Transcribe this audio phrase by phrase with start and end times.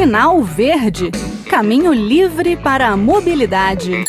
[0.00, 1.10] Sinal Verde
[1.46, 4.02] Caminho livre para a mobilidade.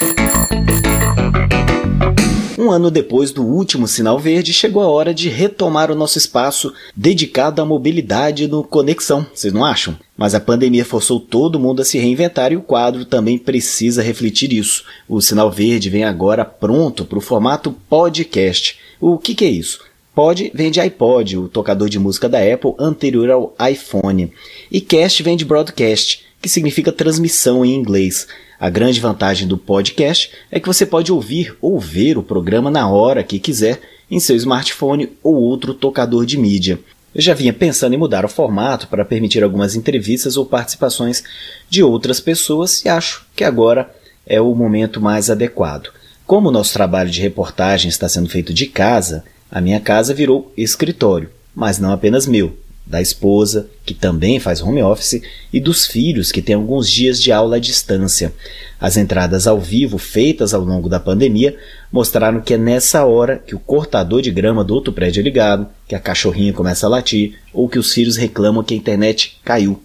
[2.57, 6.73] Um ano depois do último sinal verde, chegou a hora de retomar o nosso espaço
[6.95, 9.97] dedicado à mobilidade no Conexão, vocês não acham?
[10.15, 14.53] Mas a pandemia forçou todo mundo a se reinventar e o quadro também precisa refletir
[14.53, 14.85] isso.
[15.09, 18.79] O sinal verde vem agora pronto para o formato podcast.
[18.97, 19.90] O que, que é isso?
[20.13, 24.33] Pod vem de iPod, o tocador de música da Apple anterior ao iPhone.
[24.69, 28.27] E cast vem de broadcast, que significa transmissão em inglês.
[28.59, 32.89] A grande vantagem do podcast é que você pode ouvir ou ver o programa na
[32.89, 33.79] hora que quiser
[34.09, 36.77] em seu smartphone ou outro tocador de mídia.
[37.15, 41.23] Eu já vinha pensando em mudar o formato para permitir algumas entrevistas ou participações
[41.69, 43.89] de outras pessoas e acho que agora
[44.27, 45.89] é o momento mais adequado.
[46.27, 50.51] Como o nosso trabalho de reportagem está sendo feito de casa, a minha casa virou
[50.55, 55.21] escritório, mas não apenas meu da esposa, que também faz home office,
[55.53, 58.33] e dos filhos, que têm alguns dias de aula à distância.
[58.79, 61.55] As entradas ao vivo feitas ao longo da pandemia
[61.91, 65.67] mostraram que é nessa hora que o cortador de grama do outro prédio é ligado,
[65.87, 69.81] que a cachorrinha começa a latir ou que os filhos reclamam que a internet caiu.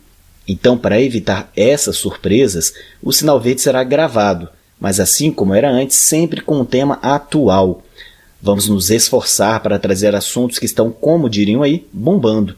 [0.49, 2.73] Então, para evitar essas surpresas,
[3.03, 4.49] o sinal verde será gravado,
[4.81, 7.83] mas assim como era antes, sempre com um tema atual.
[8.41, 12.57] Vamos nos esforçar para trazer assuntos que estão, como diriam aí, bombando.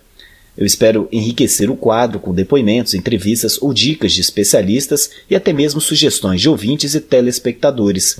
[0.57, 5.81] Eu espero enriquecer o quadro com depoimentos, entrevistas ou dicas de especialistas e até mesmo
[5.81, 8.19] sugestões de ouvintes e telespectadores.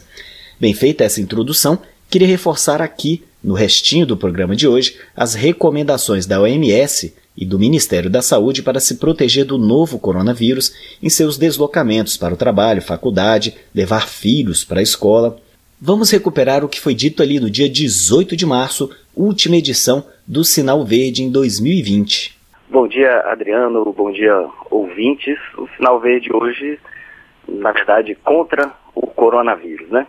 [0.61, 6.27] Bem feita essa introdução, queria reforçar aqui, no restinho do programa de hoje, as recomendações
[6.27, 10.73] da OMS e do Ministério da Saúde para se proteger do novo coronavírus
[11.03, 15.41] em seus deslocamentos para o trabalho, faculdade, levar filhos para a escola.
[15.81, 20.43] Vamos recuperar o que foi dito ali no dia 18 de março, última edição do
[20.43, 22.37] Sinal Verde em 2020.
[22.69, 23.85] Bom dia, Adriano.
[23.97, 24.35] Bom dia,
[24.73, 25.39] ouvintes.
[25.57, 26.81] O Sinal Verde hoje,
[27.49, 30.09] na verdade, contra o coronavírus, né?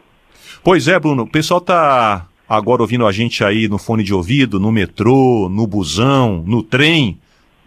[0.64, 1.22] Pois é, Bruno.
[1.22, 5.68] O pessoal está agora ouvindo a gente aí no fone de ouvido, no metrô, no
[5.68, 7.19] busão, no trem.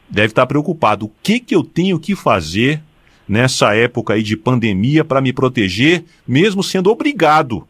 [0.09, 1.07] Deve estar tá preocupado.
[1.07, 2.83] O que, que eu tenho que fazer
[3.29, 7.65] nessa época aí de pandemia para me proteger, mesmo sendo obrigado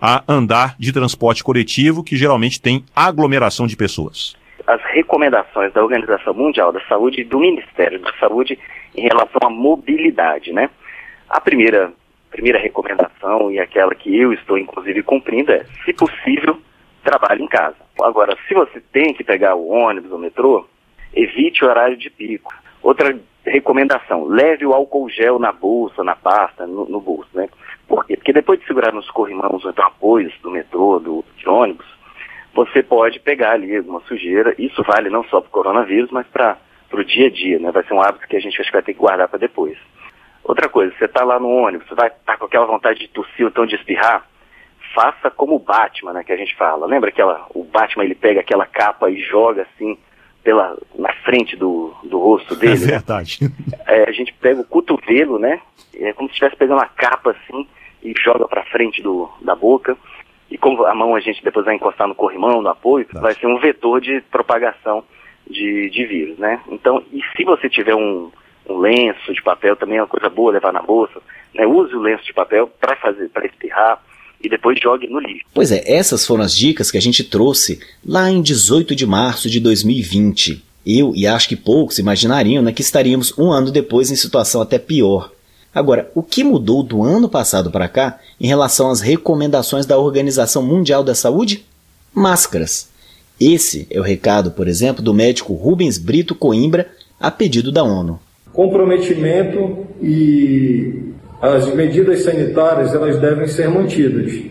[0.00, 4.36] a andar de transporte coletivo, que geralmente tem aglomeração de pessoas?
[4.66, 8.58] As recomendações da Organização Mundial da Saúde e do Ministério da Saúde
[8.96, 10.70] em relação à mobilidade, né?
[11.28, 11.92] A primeira,
[12.30, 16.58] primeira recomendação, e aquela que eu estou inclusive cumprindo, é, se possível,
[17.02, 17.76] trabalhe em casa.
[18.02, 20.66] Agora, se você tem que pegar o ônibus ou metrô,
[21.14, 22.52] evite o horário de pico.
[22.82, 27.48] Outra recomendação, leve o álcool gel na bolsa, na pasta, no, no bolso, né?
[27.90, 28.16] Por quê?
[28.16, 31.86] Porque depois de segurar nos corrimãos ou apoios do metrô, do, de ônibus,
[32.54, 34.54] você pode pegar ali alguma sujeira.
[34.56, 36.56] Isso vale não só para o coronavírus, mas para
[36.92, 37.72] o dia a dia, né?
[37.72, 39.76] Vai ser um hábito que a gente acho que vai ter que guardar para depois.
[40.44, 43.08] Outra coisa, você está lá no ônibus, você vai estar tá com aquela vontade de
[43.08, 44.24] tossir ou então de espirrar,
[44.94, 46.86] faça como o Batman, né, que a gente fala.
[46.86, 49.98] Lembra aquela, o Batman ele pega aquela capa e joga assim
[50.44, 52.84] pela, na frente do, do rosto dele?
[52.84, 53.38] É verdade.
[53.42, 53.50] Né?
[53.88, 55.60] É, a gente pega o cotovelo, né,
[55.94, 57.66] é como se estivesse pegando uma capa assim,
[58.02, 59.96] e joga para frente do, da boca.
[60.50, 63.20] E como a mão a gente depois vai encostar no corrimão, no apoio, tá.
[63.20, 65.04] vai ser um vetor de propagação
[65.48, 66.60] de, de vírus, né?
[66.68, 68.30] Então, e se você tiver um,
[68.68, 71.20] um lenço de papel, também é uma coisa boa levar na bolsa,
[71.54, 71.66] né?
[71.66, 74.02] Use o lenço de papel para fazer, para espirrar
[74.42, 75.44] e depois jogue no lixo.
[75.54, 79.50] Pois é, essas foram as dicas que a gente trouxe lá em 18 de março
[79.50, 80.64] de 2020.
[80.86, 84.78] Eu e acho que poucos imaginariam né, que estaríamos um ano depois em situação até
[84.78, 85.30] pior.
[85.74, 90.62] Agora, o que mudou do ano passado para cá em relação às recomendações da Organização
[90.62, 91.64] Mundial da Saúde?
[92.12, 92.88] Máscaras.
[93.40, 96.88] Esse é o recado, por exemplo, do médico Rubens Brito Coimbra
[97.18, 98.18] a pedido da ONU.
[98.52, 104.42] Comprometimento e as medidas sanitárias elas devem ser mantidas.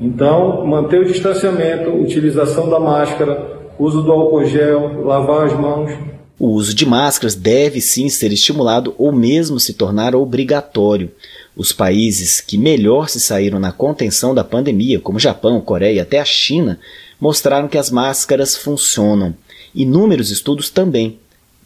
[0.00, 5.92] Então, manter o distanciamento, utilização da máscara, uso do álcool gel, lavar as mãos
[6.38, 11.10] o uso de máscaras deve sim ser estimulado ou mesmo se tornar obrigatório.
[11.56, 16.18] Os países que melhor se saíram na contenção da pandemia, como Japão, Coreia e até
[16.18, 16.80] a China,
[17.20, 19.34] mostraram que as máscaras funcionam.
[19.72, 21.18] Inúmeros estudos também.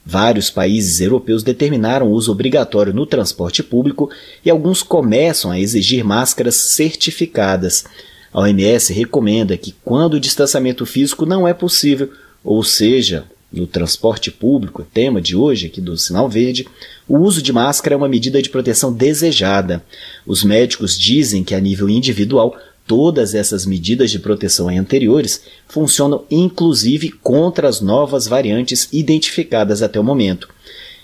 [0.05, 4.11] Vários países europeus determinaram o uso obrigatório no transporte público
[4.45, 7.85] e alguns começam a exigir máscaras certificadas.
[8.33, 12.11] A OMS recomenda que, quando o distanciamento físico não é possível,
[12.45, 16.67] ou seja, no transporte público, tema de hoje aqui do Sinal Verde,
[17.09, 19.83] o uso de máscara é uma medida de proteção desejada.
[20.27, 22.57] Os médicos dizem que, a nível individual,
[22.87, 30.05] todas essas medidas de proteção anteriores funcionam inclusive contra as novas variantes identificadas até o
[30.05, 30.49] momento.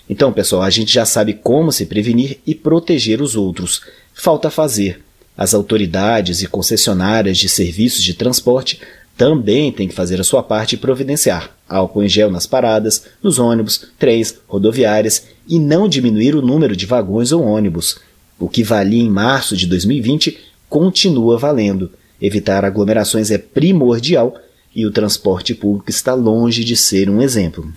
[0.09, 3.81] Então, pessoal, a gente já sabe como se prevenir e proteger os outros.
[4.13, 5.01] Falta fazer.
[5.37, 8.79] As autoridades e concessionárias de serviços de transporte
[9.17, 13.39] também têm que fazer a sua parte e providenciar álcool em gel nas paradas, nos
[13.39, 17.99] ônibus, trens, rodoviárias e não diminuir o número de vagões ou ônibus.
[18.39, 20.37] O que valia em março de 2020
[20.69, 21.91] continua valendo.
[22.21, 24.35] Evitar aglomerações é primordial
[24.75, 27.71] e o transporte público está longe de ser um exemplo.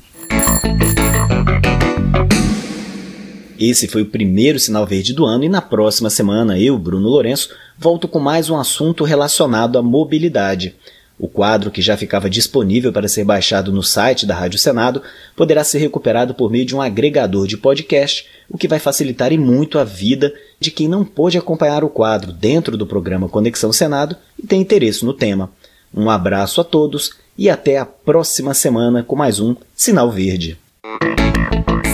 [3.58, 7.50] Esse foi o primeiro sinal verde do ano e na próxima semana eu, Bruno Lourenço,
[7.76, 10.76] volto com mais um assunto relacionado à mobilidade.
[11.18, 15.02] O quadro, que já ficava disponível para ser baixado no site da Rádio Senado,
[15.34, 19.38] poderá ser recuperado por meio de um agregador de podcast, o que vai facilitar e
[19.38, 24.16] muito a vida de quem não pôde acompanhar o quadro dentro do programa Conexão Senado
[24.38, 25.50] e tem interesse no tema.
[25.92, 30.58] Um abraço a todos e até a próxima semana com mais um Sinal Verde.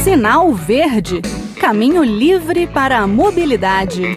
[0.02, 1.22] Sinal Verde
[1.64, 4.14] Caminho livre para a mobilidade.